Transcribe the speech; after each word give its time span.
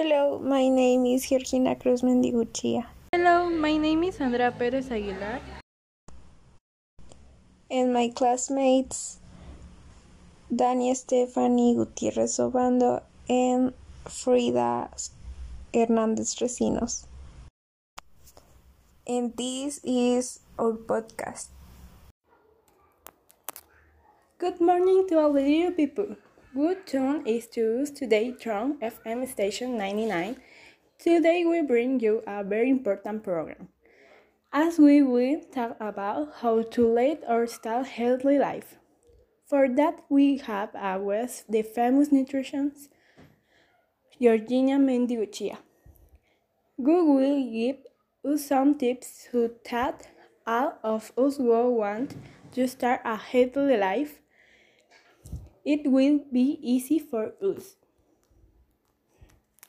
Hello, 0.00 0.38
my 0.38 0.66
name 0.66 1.04
is 1.04 1.28
Georgina 1.28 1.76
Cruz 1.76 2.00
Mendiguchia. 2.00 2.86
Hello, 3.12 3.50
my 3.50 3.76
name 3.76 4.04
is 4.04 4.14
Sandra 4.14 4.50
Perez 4.50 4.90
Aguilar. 4.90 5.40
And 7.70 7.92
my 7.92 8.08
classmates 8.08 9.18
Dani 10.50 10.96
Stephanie 10.96 11.74
Gutierrez 11.74 12.38
Obando 12.38 13.02
and 13.28 13.74
Frida 14.08 14.88
Hernandez 15.74 16.34
Recinos. 16.36 17.04
And 19.06 19.36
this 19.36 19.80
is 19.84 20.40
our 20.58 20.78
podcast. 20.80 21.48
Good 24.38 24.62
morning 24.62 25.06
to 25.10 25.18
all 25.20 25.34
the 25.34 25.44
dear 25.44 25.70
people. 25.72 26.16
Good 26.52 26.84
tune 26.84 27.24
is 27.28 27.46
to 27.54 27.60
use 27.60 27.92
today 27.92 28.32
Tron 28.32 28.76
FM 28.80 29.28
station 29.28 29.78
99. 29.78 30.34
Today 30.98 31.44
we 31.44 31.62
bring 31.62 32.00
you 32.00 32.24
a 32.26 32.42
very 32.42 32.68
important 32.68 33.22
program. 33.22 33.68
As 34.52 34.76
we 34.76 35.00
will 35.00 35.42
talk 35.54 35.76
about 35.78 36.32
how 36.40 36.62
to 36.62 36.92
lead 36.92 37.18
or 37.28 37.46
start 37.46 37.86
healthy 37.86 38.36
life. 38.36 38.78
For 39.46 39.68
that 39.68 40.02
we 40.08 40.38
have 40.38 40.70
with 41.00 41.44
the 41.48 41.62
famous 41.62 42.08
nutritionist 42.08 42.88
Georgina 44.20 44.76
Mendiguchia. 44.80 45.58
Who 46.78 47.14
will 47.14 47.48
give 47.48 47.76
us 48.24 48.46
some 48.46 48.74
tips 48.74 49.28
so 49.30 49.50
that 49.70 50.08
all 50.44 50.78
of 50.82 51.12
us 51.16 51.38
will 51.38 51.76
want 51.76 52.16
to 52.54 52.66
start 52.66 53.02
a 53.04 53.14
healthy 53.14 53.76
life 53.76 54.18
it 55.64 55.86
will 55.90 56.20
be 56.32 56.58
easy 56.62 56.98
for 56.98 57.32
us. 57.42 57.76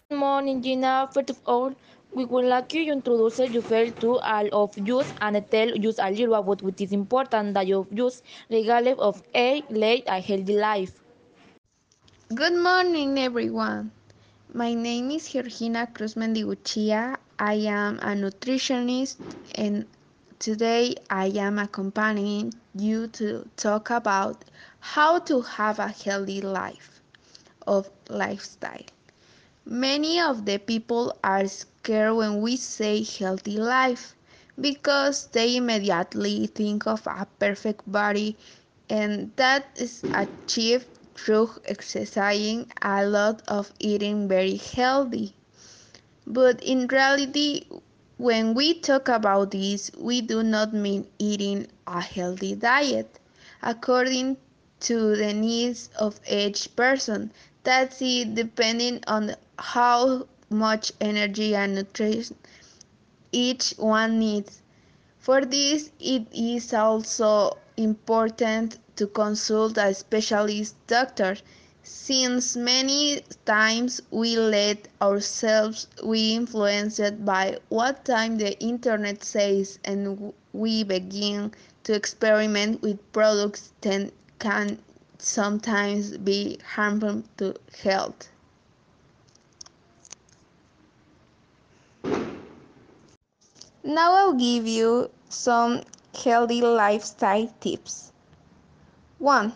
Good 0.10 0.18
morning, 0.20 0.62
Gina. 0.62 1.10
First 1.14 1.30
of 1.30 1.40
all, 1.46 1.74
we 2.14 2.26
would 2.26 2.46
like 2.46 2.74
you 2.74 2.86
to 2.86 2.92
introduce 2.92 3.40
yourself 3.40 4.00
to 4.00 4.18
all 4.20 4.50
of 4.64 4.78
you 4.78 5.02
and 5.22 5.44
tell 5.50 5.70
us 5.88 6.00
a 6.00 6.10
little 6.12 6.36
about 6.36 6.62
what 6.62 6.82
is 6.82 6.92
important 6.92 7.54
that 7.54 7.68
you 7.68 7.88
use 7.92 8.22
regardless 8.50 9.00
of 9.00 9.24
a 9.34 9.64
late 9.70 10.04
a 10.08 10.20
healthy 10.20 10.58
life. 10.58 11.00
Good 12.36 12.54
morning, 12.62 13.18
everyone. 13.18 13.92
My 14.54 14.74
name 14.74 15.12
is 15.12 15.30
Georgina 15.32 15.88
Cruz 15.88 16.16
Mendiguchia. 16.16 17.16
I 17.40 17.54
am 17.54 18.00
a 18.00 18.14
nutritionist 18.16 19.16
and 19.56 19.86
Today 20.42 20.96
I 21.08 21.28
am 21.38 21.60
accompanying 21.60 22.52
you 22.74 23.06
to 23.10 23.48
talk 23.58 23.92
about 23.92 24.44
how 24.82 25.20
to 25.20 25.42
have 25.42 25.80
a 25.80 25.88
healthy 25.90 26.42
life 26.42 27.02
of 27.66 27.90
lifestyle. 28.10 28.86
Many 29.66 30.20
of 30.20 30.46
the 30.46 30.58
people 30.60 31.18
are 31.24 31.48
scared 31.48 32.16
when 32.16 32.42
we 32.42 32.58
say 32.58 33.04
healthy 33.04 33.58
life 33.58 34.16
because 34.60 35.28
they 35.28 35.56
immediately 35.58 36.48
think 36.48 36.86
of 36.88 37.08
a 37.08 37.28
perfect 37.40 37.90
body 37.92 38.38
and 38.90 39.32
that 39.38 39.68
is 39.78 40.04
achieved 40.14 40.88
through 41.16 41.50
exercising 41.66 42.72
a 42.82 43.06
lot 43.06 43.42
of 43.48 43.74
eating 43.80 44.28
very 44.28 44.58
healthy. 44.58 45.36
But 46.28 46.62
in 46.64 46.88
reality, 46.88 47.66
when 48.18 48.54
we 48.54 48.80
talk 48.80 49.08
about 49.10 49.52
this, 49.52 49.92
we 49.98 50.22
do 50.22 50.44
not 50.44 50.74
mean 50.74 51.08
eating 51.20 51.68
a 51.88 52.02
healthy 52.02 52.56
diet 52.56 53.20
according 53.62 54.38
to 54.82 55.16
the 55.16 55.34
needs 55.34 55.90
of 55.98 56.20
each 56.30 56.76
person. 56.76 57.32
That's 57.64 58.02
it, 58.02 58.36
depending 58.36 59.04
on 59.08 59.36
how 59.58 60.28
much 60.50 60.92
energy 61.00 61.56
and 61.56 61.76
nutrition 61.76 62.38
each 63.32 63.74
one 63.78 64.20
needs. 64.20 64.62
For 65.20 65.46
this, 65.46 65.92
it 66.00 66.28
is 66.34 66.74
also 66.74 67.58
important 67.78 68.80
to 68.98 69.08
consult 69.08 69.78
a 69.78 69.94
specialist 69.94 70.76
doctor 70.88 71.38
since 71.84 72.56
many 72.56 73.24
times 73.46 74.02
we 74.12 74.38
let 74.38 74.88
ourselves 75.02 75.88
be 76.04 76.36
influenced 76.36 77.26
by 77.26 77.58
what 77.70 78.06
time 78.06 78.38
the 78.38 78.60
internet 78.60 79.24
says 79.24 79.80
and 79.86 80.34
we 80.54 80.84
begin 80.84 81.52
to 81.84 81.94
experiment 81.96 82.82
with 82.82 83.00
products 83.14 83.72
that 83.82 84.12
can 84.42 84.80
sometimes 85.20 86.18
be 86.18 86.58
harmful 86.74 87.24
to 87.38 87.54
health. 87.84 88.30
Now 93.84 94.14
I'll 94.14 94.34
give 94.34 94.66
you 94.66 95.12
some 95.30 95.82
healthy 96.24 96.62
lifestyle 96.62 97.54
tips. 97.60 98.12
1. 99.20 99.54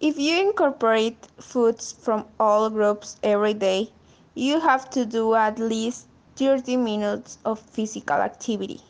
If 0.00 0.18
you 0.18 0.48
incorporate 0.48 1.28
foods 1.38 1.92
from 1.92 2.24
all 2.38 2.70
groups 2.70 3.18
every 3.22 3.52
day, 3.52 3.92
you 4.34 4.60
have 4.60 4.88
to 4.90 5.04
do 5.04 5.34
at 5.34 5.58
least 5.58 6.06
30 6.36 6.78
minutes 6.78 7.36
of 7.44 7.60
physical 7.60 8.16
activity. 8.16 8.80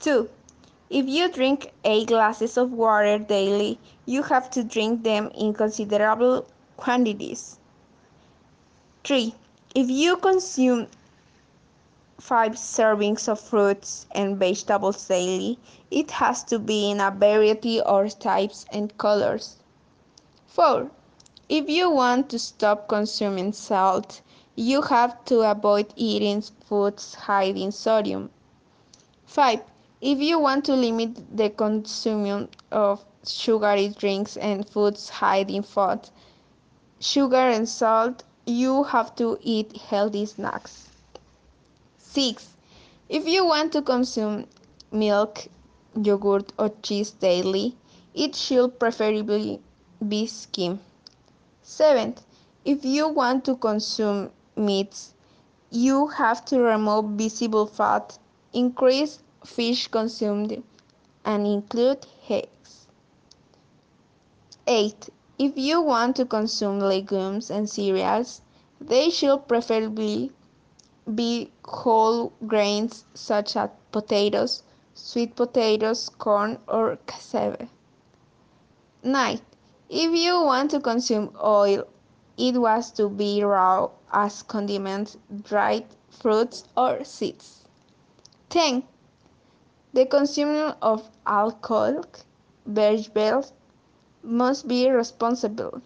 2. 0.00 0.30
If 0.88 1.06
you 1.08 1.30
drink 1.32 1.72
8 1.84 2.06
glasses 2.06 2.56
of 2.56 2.70
water 2.70 3.18
daily, 3.18 3.78
you 4.04 4.22
have 4.22 4.50
to 4.50 4.62
drink 4.62 5.02
them 5.02 5.32
in 5.34 5.52
considerable 5.52 6.46
quantities. 6.76 7.58
3. 9.02 9.34
If 9.74 9.90
you 9.90 10.16
consume 10.16 10.86
5 12.20 12.52
servings 12.52 13.28
of 13.28 13.40
fruits 13.40 14.06
and 14.14 14.38
vegetables 14.38 15.06
daily, 15.08 15.58
it 15.90 16.10
has 16.12 16.44
to 16.44 16.58
be 16.58 16.90
in 16.90 17.00
a 17.00 17.10
variety 17.10 17.80
of 17.80 18.18
types 18.20 18.64
and 18.72 18.96
colors. 18.96 19.56
4. 20.46 20.88
If 21.48 21.68
you 21.68 21.90
want 21.90 22.30
to 22.30 22.38
stop 22.38 22.88
consuming 22.88 23.52
salt, 23.52 24.22
you 24.54 24.82
have 24.82 25.24
to 25.26 25.40
avoid 25.40 25.92
eating 25.96 26.42
foods 26.64 27.14
high 27.14 27.44
in 27.44 27.72
sodium. 27.72 28.30
5. 29.26 29.60
If 30.08 30.20
you 30.20 30.38
want 30.38 30.64
to 30.66 30.74
limit 30.76 31.36
the 31.36 31.50
consumption 31.50 32.48
of 32.70 33.04
sugary 33.24 33.88
drinks 33.88 34.36
and 34.36 34.64
foods 34.64 35.08
high 35.08 35.44
in 35.48 35.64
fat, 35.64 36.10
sugar, 37.00 37.50
and 37.56 37.68
salt, 37.68 38.22
you 38.46 38.84
have 38.84 39.16
to 39.16 39.36
eat 39.40 39.76
healthy 39.76 40.24
snacks. 40.26 40.90
6. 41.98 42.54
If 43.08 43.26
you 43.26 43.46
want 43.46 43.72
to 43.72 43.82
consume 43.82 44.46
milk, 44.92 45.48
yogurt, 46.00 46.52
or 46.56 46.70
cheese 46.84 47.10
daily, 47.10 47.74
it 48.14 48.36
should 48.36 48.78
preferably 48.78 49.60
be 50.06 50.28
skim. 50.28 50.78
Seventh, 51.62 52.22
if 52.64 52.84
you 52.84 53.08
want 53.08 53.44
to 53.46 53.56
consume 53.56 54.30
meats, 54.54 55.14
you 55.72 56.06
have 56.06 56.44
to 56.44 56.60
remove 56.60 57.18
visible 57.18 57.66
fat, 57.66 58.16
increase 58.52 59.18
fish 59.46 59.88
consumed, 59.88 60.62
and 61.24 61.46
include 61.46 62.06
eggs. 62.28 62.86
8. 64.66 65.08
If 65.38 65.56
you 65.56 65.80
want 65.80 66.16
to 66.16 66.24
consume 66.24 66.80
legumes 66.80 67.50
and 67.50 67.70
cereals, 67.70 68.42
they 68.80 69.10
should 69.10 69.46
preferably 69.46 70.32
be 71.14 71.52
whole 71.64 72.32
grains 72.46 73.04
such 73.14 73.56
as 73.56 73.70
potatoes, 73.92 74.62
sweet 74.94 75.36
potatoes, 75.36 76.08
corn, 76.08 76.58
or 76.66 76.98
cassava. 77.06 77.68
9. 79.02 79.40
If 79.88 80.10
you 80.12 80.42
want 80.42 80.72
to 80.72 80.80
consume 80.80 81.30
oil, 81.42 81.86
it 82.36 82.60
was 82.60 82.90
to 82.92 83.08
be 83.08 83.42
raw 83.44 83.88
as 84.12 84.42
condiments, 84.42 85.16
dried 85.42 85.86
fruits, 86.10 86.64
or 86.76 87.04
seeds. 87.04 87.64
10. 88.50 88.82
The 89.96 90.04
consumption 90.04 90.74
of 90.82 91.08
alcohol, 91.26 92.04
vegetables, 92.66 93.54
must 94.22 94.68
be 94.68 94.90
responsible. 94.90 95.80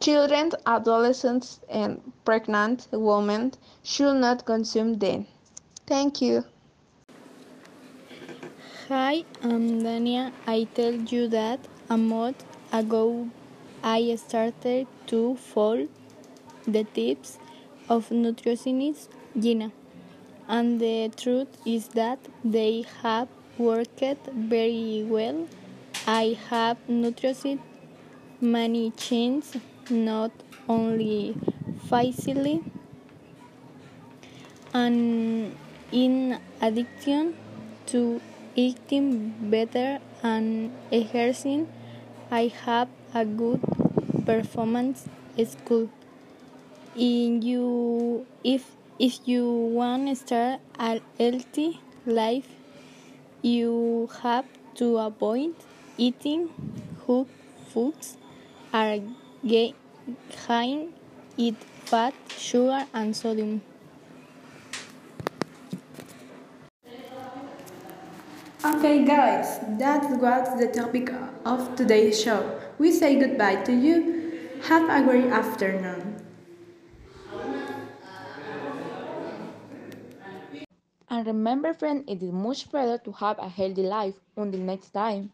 Children, 0.00 0.50
adolescents, 0.66 1.60
and 1.68 2.00
pregnant 2.24 2.88
women 2.90 3.52
should 3.84 4.14
not 4.14 4.44
consume 4.44 4.98
them. 4.98 5.28
Thank 5.86 6.20
you. 6.20 6.42
Hi, 8.88 9.22
I'm 9.40 9.82
Dania. 9.82 10.32
I 10.48 10.66
tell 10.74 10.94
you 10.94 11.28
that 11.28 11.60
a 11.88 11.96
month 11.96 12.44
ago 12.72 13.28
I 13.84 14.16
started 14.16 14.88
to 15.06 15.36
follow 15.36 15.86
the 16.66 16.82
tips 16.82 17.38
of 17.88 18.08
nutritionist 18.08 19.10
Gina, 19.38 19.70
and 20.50 20.80
the 20.80 21.10
truth 21.16 21.48
is 21.64 21.88
that 22.00 22.18
they 22.44 22.84
have 23.02 23.28
worked 23.56 24.28
very 24.52 25.06
well. 25.08 25.46
I 26.06 26.36
have 26.50 26.76
noticed 26.88 27.46
many 28.40 28.90
changes, 28.92 29.56
not 29.88 30.32
only 30.68 31.36
physically 31.88 32.62
And 34.72 35.56
in 35.90 36.38
addition 36.62 37.34
to 37.86 38.20
eating 38.54 39.34
better 39.50 39.98
and 40.22 40.70
exercising, 40.92 41.66
I 42.30 42.52
have 42.64 42.88
a 43.12 43.24
good 43.24 43.60
performance 44.24 45.08
at 45.36 45.48
school. 45.48 45.90
In 46.94 47.42
you, 47.42 48.26
if 48.44 48.76
if 49.00 49.18
you 49.24 49.50
want 49.50 50.08
to 50.08 50.14
start 50.14 50.60
a 50.78 51.00
healthy 51.18 51.80
life, 52.04 52.48
you 53.40 54.10
have 54.22 54.44
to 54.74 54.98
avoid 54.98 55.54
eating 55.96 56.50
junk 57.06 57.28
foods 57.72 58.18
are 58.74 58.98
high 60.46 60.86
in 61.38 61.56
fat, 61.86 62.12
sugar, 62.36 62.84
and 62.92 63.16
sodium. 63.16 63.62
Okay, 68.62 69.04
guys, 69.04 69.60
that 69.78 70.10
was 70.20 70.60
the 70.60 70.68
topic 70.68 71.10
of 71.46 71.74
today's 71.74 72.20
show. 72.22 72.60
We 72.78 72.92
say 72.92 73.18
goodbye 73.18 73.62
to 73.64 73.72
you. 73.72 73.98
Have 74.64 74.90
a 74.90 75.02
great 75.02 75.32
afternoon. 75.32 76.29
And 81.10 81.26
remember, 81.26 81.74
friend, 81.74 82.08
it 82.08 82.22
is 82.22 82.32
much 82.32 82.70
better 82.72 82.96
to 83.04 83.12
have 83.12 83.38
a 83.38 83.50
healthy 83.50 83.82
life. 83.82 84.18
Until 84.34 84.60
next 84.60 84.92
time. 84.92 85.30